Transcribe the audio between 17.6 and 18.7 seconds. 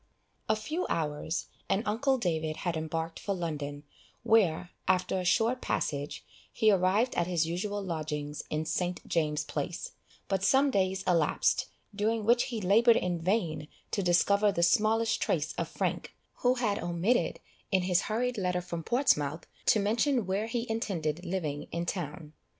in his hurried letter